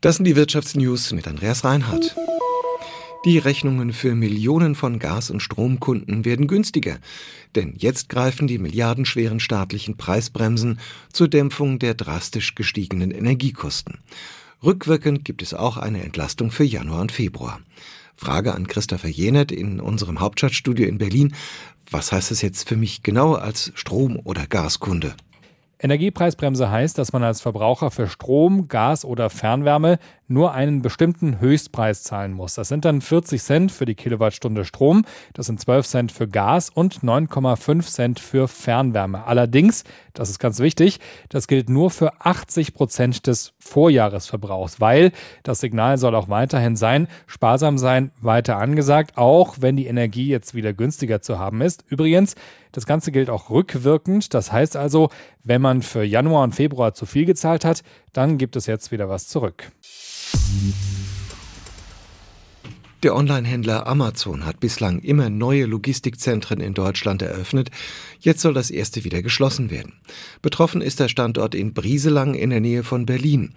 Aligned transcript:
Das 0.00 0.14
sind 0.14 0.26
die 0.26 0.36
Wirtschaftsnews 0.36 1.12
mit 1.12 1.26
Andreas 1.26 1.64
Reinhardt. 1.64 2.14
Die 3.24 3.38
Rechnungen 3.38 3.92
für 3.92 4.14
Millionen 4.14 4.76
von 4.76 5.00
Gas- 5.00 5.28
und 5.28 5.40
Stromkunden 5.40 6.24
werden 6.24 6.46
günstiger, 6.46 6.98
denn 7.56 7.74
jetzt 7.76 8.08
greifen 8.08 8.46
die 8.46 8.58
milliardenschweren 8.58 9.40
staatlichen 9.40 9.96
Preisbremsen 9.96 10.78
zur 11.12 11.26
Dämpfung 11.26 11.80
der 11.80 11.94
drastisch 11.94 12.54
gestiegenen 12.54 13.10
Energiekosten. 13.10 13.98
Rückwirkend 14.62 15.24
gibt 15.24 15.42
es 15.42 15.52
auch 15.52 15.76
eine 15.76 16.04
Entlastung 16.04 16.52
für 16.52 16.64
Januar 16.64 17.00
und 17.00 17.10
Februar. 17.10 17.58
Frage 18.14 18.54
an 18.54 18.68
Christopher 18.68 19.08
Jenert 19.08 19.50
in 19.50 19.80
unserem 19.80 20.20
Hauptstadtstudio 20.20 20.86
in 20.86 20.98
Berlin. 20.98 21.34
Was 21.90 22.12
heißt 22.12 22.30
es 22.30 22.40
jetzt 22.40 22.68
für 22.68 22.76
mich 22.76 23.02
genau 23.02 23.34
als 23.34 23.72
Strom- 23.74 24.20
oder 24.22 24.46
Gaskunde? 24.46 25.16
Energiepreisbremse 25.80 26.70
heißt, 26.70 26.98
dass 26.98 27.12
man 27.12 27.22
als 27.22 27.40
Verbraucher 27.40 27.90
für 27.90 28.08
Strom, 28.08 28.68
Gas 28.68 29.04
oder 29.04 29.30
Fernwärme 29.30 29.98
nur 30.26 30.52
einen 30.52 30.82
bestimmten 30.82 31.40
Höchstpreis 31.40 32.02
zahlen 32.02 32.32
muss. 32.32 32.54
Das 32.54 32.68
sind 32.68 32.84
dann 32.84 33.00
40 33.00 33.42
Cent 33.42 33.72
für 33.72 33.86
die 33.86 33.94
Kilowattstunde 33.94 34.64
Strom, 34.64 35.04
das 35.34 35.46
sind 35.46 35.60
12 35.60 35.86
Cent 35.86 36.12
für 36.12 36.28
Gas 36.28 36.68
und 36.68 37.00
9,5 37.00 37.86
Cent 37.86 38.20
für 38.20 38.48
Fernwärme. 38.48 39.24
Allerdings, 39.24 39.84
das 40.14 40.30
ist 40.30 40.38
ganz 40.38 40.58
wichtig, 40.58 41.00
das 41.28 41.46
gilt 41.46 41.70
nur 41.70 41.90
für 41.90 42.20
80 42.20 42.74
Prozent 42.74 43.26
des 43.26 43.54
Vorjahresverbrauchs, 43.58 44.80
weil 44.80 45.12
das 45.44 45.60
Signal 45.60 45.96
soll 45.96 46.14
auch 46.14 46.28
weiterhin 46.28 46.76
sein, 46.76 47.08
sparsam 47.26 47.78
sein, 47.78 48.10
weiter 48.20 48.56
angesagt, 48.56 49.16
auch 49.16 49.56
wenn 49.60 49.76
die 49.76 49.86
Energie 49.86 50.26
jetzt 50.26 50.54
wieder 50.54 50.72
günstiger 50.72 51.22
zu 51.22 51.38
haben 51.38 51.60
ist. 51.60 51.84
Übrigens, 51.88 52.34
das 52.72 52.86
Ganze 52.86 53.12
gilt 53.12 53.30
auch 53.30 53.50
rückwirkend. 53.50 54.34
Das 54.34 54.52
heißt 54.52 54.76
also, 54.76 55.10
wenn 55.42 55.62
man 55.62 55.67
für 55.82 56.04
Januar 56.04 56.44
und 56.44 56.54
Februar 56.54 56.94
zu 56.94 57.06
viel 57.06 57.24
gezahlt 57.24 57.64
hat, 57.64 57.82
dann 58.12 58.38
gibt 58.38 58.56
es 58.56 58.66
jetzt 58.66 58.92
wieder 58.92 59.08
was 59.08 59.28
zurück. 59.28 59.70
Der 63.04 63.14
Online-Händler 63.14 63.86
Amazon 63.86 64.44
hat 64.44 64.58
bislang 64.58 64.98
immer 64.98 65.30
neue 65.30 65.66
Logistikzentren 65.66 66.60
in 66.60 66.74
Deutschland 66.74 67.22
eröffnet. 67.22 67.70
Jetzt 68.18 68.40
soll 68.40 68.54
das 68.54 68.70
erste 68.70 69.04
wieder 69.04 69.22
geschlossen 69.22 69.70
werden. 69.70 69.92
Betroffen 70.42 70.82
ist 70.82 70.98
der 70.98 71.08
Standort 71.08 71.54
in 71.54 71.74
Brieselang 71.74 72.34
in 72.34 72.50
der 72.50 72.60
Nähe 72.60 72.82
von 72.82 73.06
Berlin. 73.06 73.54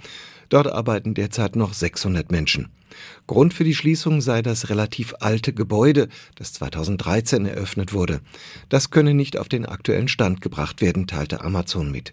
Dort 0.52 0.68
arbeiten 0.68 1.14
derzeit 1.14 1.56
noch 1.56 1.74
600 1.74 2.30
Menschen. 2.30 2.68
Grund 3.26 3.54
für 3.54 3.64
die 3.64 3.74
Schließung 3.74 4.20
sei 4.20 4.42
das 4.42 4.70
relativ 4.70 5.16
alte 5.22 5.54
Gebäude, 5.54 6.10
das 6.36 6.52
2013 6.52 7.46
eröffnet 7.46 7.94
wurde. 7.94 8.20
Das 8.68 8.92
könne 8.92 9.14
nicht 9.14 9.38
auf 9.38 9.48
den 9.48 9.66
aktuellen 9.66 10.10
Stand 10.10 10.42
gebracht 10.42 10.82
werden, 10.82 11.08
teilte 11.08 11.42
Amazon 11.42 11.90
mit. 11.90 12.12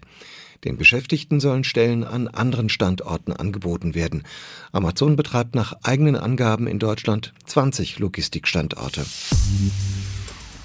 Den 0.63 0.77
Beschäftigten 0.77 1.41
sollen 1.41 1.65
Stellen 1.65 2.05
an 2.05 2.29
anderen 2.29 2.69
Standorten 2.69 3.33
angeboten 3.33 3.93
werden. 3.93 4.23
Amazon 4.71 5.17
betreibt 5.17 5.53
nach 5.53 5.73
eigenen 5.83 6.15
Angaben 6.15 6.65
in 6.65 6.79
Deutschland 6.79 7.33
20 7.45 7.99
Logistikstandorte. 7.99 9.05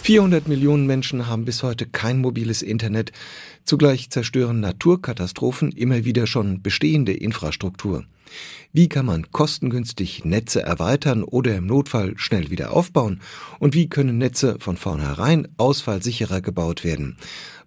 400 0.04 0.48
Millionen 0.48 0.86
Menschen 0.86 1.28
haben 1.28 1.46
bis 1.46 1.62
heute 1.62 1.86
kein 1.86 2.18
mobiles 2.18 2.60
Internet. 2.60 3.10
Zugleich 3.64 4.10
zerstören 4.10 4.60
Naturkatastrophen 4.60 5.72
immer 5.72 6.04
wieder 6.04 6.26
schon 6.26 6.60
bestehende 6.60 7.14
Infrastruktur. 7.14 8.04
Wie 8.74 8.90
kann 8.90 9.06
man 9.06 9.30
kostengünstig 9.32 10.26
Netze 10.26 10.60
erweitern 10.60 11.22
oder 11.22 11.56
im 11.56 11.66
Notfall 11.66 12.18
schnell 12.18 12.50
wieder 12.50 12.74
aufbauen? 12.74 13.22
Und 13.60 13.72
wie 13.74 13.88
können 13.88 14.18
Netze 14.18 14.56
von 14.58 14.76
vornherein 14.76 15.48
ausfallsicherer 15.56 16.42
gebaut 16.42 16.84
werden? 16.84 17.16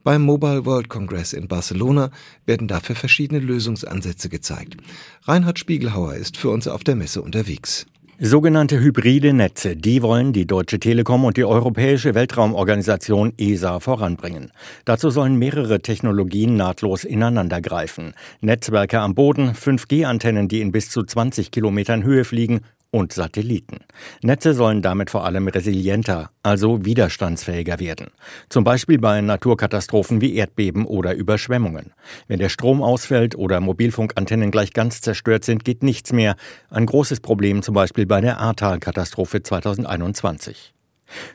Beim 0.04 0.22
Mobile 0.22 0.64
World 0.64 0.90
Congress 0.90 1.34
in 1.34 1.48
Barcelona 1.48 2.12
werden 2.46 2.68
dafür 2.68 2.96
verschiedene 2.96 3.40
Lösungsansätze 3.40 4.30
gezeigt. 4.30 4.78
Reinhard 5.24 5.58
Spiegelhauer 5.58 6.14
ist 6.14 6.38
für 6.38 6.52
uns 6.52 6.68
auf 6.68 6.84
der 6.84 6.96
Messe 6.98 7.24
unterwegs. 7.24 7.88
Sogenannte 8.20 8.80
hybride 8.80 9.32
Netze, 9.32 9.76
die 9.76 10.02
wollen 10.02 10.34
die 10.34 10.48
Deutsche 10.48 10.80
Telekom 10.80 11.24
und 11.24 11.38
die 11.38 11.46
Europäische 11.46 12.16
Weltraumorganisation 12.16 13.32
ESA 13.38 13.80
voranbringen. 13.80 14.52
Dazu 14.86 15.12
sollen 15.12 15.36
mehrere 15.36 15.82
Technologien 15.82 16.56
nahtlos 16.56 17.04
ineinandergreifen. 17.04 18.16
Netzwerke 18.42 19.02
am 19.02 19.14
Boden, 19.14 19.52
5G-Antennen, 19.52 20.48
die 20.48 20.62
in 20.62 20.72
bis 20.72 20.90
zu 20.90 21.04
20 21.04 21.52
Kilometern 21.52 22.02
Höhe 22.02 22.26
fliegen 22.26 22.62
und 22.98 23.14
Satelliten. 23.14 23.80
Netze 24.22 24.54
sollen 24.54 24.82
damit 24.82 25.10
vor 25.10 25.24
allem 25.24 25.48
resilienter, 25.48 26.32
also 26.44 26.84
widerstandsfähiger 26.84 27.80
werden. 27.80 28.08
Zum 28.50 28.64
Beispiel 28.64 28.98
bei 28.98 29.22
Naturkatastrophen 29.22 30.20
wie 30.20 30.36
Erdbeben 30.36 30.86
oder 30.86 31.14
Überschwemmungen. 31.14 31.94
Wenn 32.28 32.40
der 32.40 32.50
Strom 32.50 32.82
ausfällt 32.82 33.36
oder 33.36 33.60
Mobilfunkantennen 33.62 34.52
gleich 34.52 34.74
ganz 34.74 35.02
zerstört 35.02 35.46
sind, 35.46 35.64
geht 35.64 35.84
nichts 35.84 36.12
mehr. 36.12 36.36
Ein 36.70 36.88
großes 36.88 37.20
Problem 37.20 37.62
zum 37.62 37.76
Beispiel 37.76 38.06
bei 38.06 38.20
der 38.20 38.40
Ahrtal-Katastrophe 38.40 39.44
2021. 39.44 40.74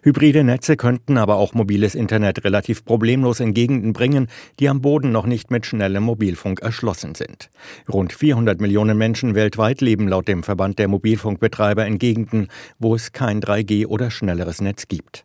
Hybride 0.03 0.45
Netze 0.45 0.77
könnten 0.77 1.19
aber 1.19 1.37
auch 1.37 1.55
mobiles 1.55 1.95
Internet 1.95 2.45
relativ 2.45 2.85
problemlos 2.85 3.41
in 3.41 3.55
Gegenden 3.55 3.93
bringen, 3.93 4.29
die 4.59 4.69
am 4.69 4.81
Boden 4.81 5.13
noch 5.13 5.27
nicht 5.27 5.51
mit 5.51 5.67
schnellem 5.67 6.05
Mobilfunk 6.05 6.61
erschlossen 6.61 7.15
sind. 7.15 7.51
Rund 7.89 8.13
400 8.13 8.61
Millionen 8.61 8.99
Menschen 8.99 9.35
weltweit 9.35 9.81
leben 9.81 10.09
laut 10.09 10.29
dem 10.29 10.43
Verband 10.43 10.79
der 10.79 10.89
Mobilfunkbetreiber 10.89 11.87
in 11.87 11.99
Gegenden, 11.99 12.49
wo 12.79 12.95
es 12.95 13.13
kein 13.13 13.41
3G 13.41 13.87
oder 13.87 14.11
schnelleres 14.11 14.61
Netz 14.61 14.89
gibt. 14.89 15.25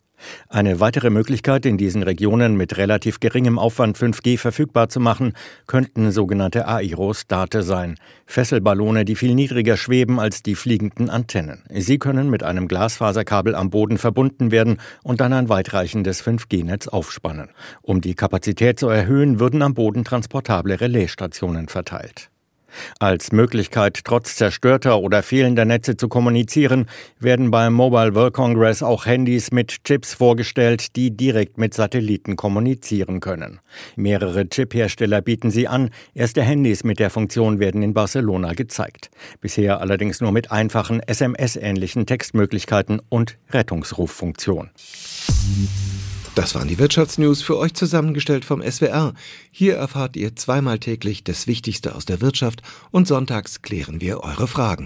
Eine 0.49 0.79
weitere 0.79 1.09
Möglichkeit, 1.09 1.65
in 1.65 1.77
diesen 1.77 2.03
Regionen 2.03 2.55
mit 2.55 2.77
relativ 2.77 3.19
geringem 3.19 3.59
Aufwand 3.59 3.97
5G 3.97 4.37
verfügbar 4.37 4.89
zu 4.89 4.99
machen, 4.99 5.33
könnten 5.67 6.11
sogenannte 6.11 6.67
Aerostate 6.67 7.63
sein. 7.63 7.95
Fesselballone, 8.25 9.05
die 9.05 9.15
viel 9.15 9.35
niedriger 9.35 9.77
schweben 9.77 10.19
als 10.19 10.43
die 10.43 10.55
fliegenden 10.55 11.09
Antennen. 11.09 11.63
Sie 11.69 11.99
können 11.99 12.29
mit 12.29 12.43
einem 12.43 12.67
Glasfaserkabel 12.67 13.55
am 13.55 13.69
Boden 13.69 13.97
verbunden 13.97 14.51
werden 14.51 14.77
und 15.03 15.21
dann 15.21 15.33
ein 15.33 15.49
weitreichendes 15.49 16.23
5G-Netz 16.23 16.87
aufspannen. 16.87 17.49
Um 17.81 18.01
die 18.01 18.15
Kapazität 18.15 18.79
zu 18.79 18.89
erhöhen, 18.89 19.39
würden 19.39 19.61
am 19.61 19.73
Boden 19.73 20.03
transportable 20.03 20.79
Relaisstationen 20.79 21.67
verteilt. 21.67 22.29
Als 22.99 23.31
Möglichkeit, 23.31 24.01
trotz 24.03 24.35
zerstörter 24.35 24.99
oder 24.99 25.23
fehlender 25.23 25.65
Netze 25.65 25.97
zu 25.97 26.07
kommunizieren, 26.07 26.87
werden 27.19 27.51
beim 27.51 27.73
Mobile 27.73 28.15
World 28.15 28.33
Congress 28.33 28.83
auch 28.83 29.05
Handys 29.05 29.51
mit 29.51 29.83
Chips 29.83 30.13
vorgestellt, 30.13 30.95
die 30.95 31.15
direkt 31.15 31.57
mit 31.57 31.73
Satelliten 31.73 32.35
kommunizieren 32.35 33.19
können. 33.19 33.59
Mehrere 33.95 34.47
Chip-Hersteller 34.47 35.21
bieten 35.21 35.51
sie 35.51 35.67
an. 35.67 35.89
Erste 36.13 36.41
Handys 36.41 36.83
mit 36.83 36.99
der 36.99 37.09
Funktion 37.09 37.59
werden 37.59 37.81
in 37.81 37.93
Barcelona 37.93 38.53
gezeigt. 38.53 39.09
Bisher 39.41 39.81
allerdings 39.81 40.21
nur 40.21 40.31
mit 40.31 40.51
einfachen 40.51 41.01
SMS-ähnlichen 41.01 42.05
Textmöglichkeiten 42.05 43.01
und 43.09 43.37
Rettungsruffunktion. 43.51 44.69
Das 46.37 46.53
waren 46.53 46.67
die 46.67 46.77
Wirtschaftsnews 46.77 47.41
für 47.41 47.57
euch 47.57 47.73
zusammengestellt 47.73 48.45
vom 48.45 48.61
SWR. 48.61 49.15
Hier 49.49 49.75
erfahrt 49.75 50.15
ihr 50.15 50.35
zweimal 50.35 50.77
täglich 50.77 51.23
das 51.23 51.47
Wichtigste 51.47 51.95
aus 51.95 52.05
der 52.05 52.21
Wirtschaft 52.21 52.61
und 52.91 53.07
sonntags 53.07 53.63
klären 53.63 54.01
wir 54.01 54.19
eure 54.19 54.47
Fragen. 54.47 54.85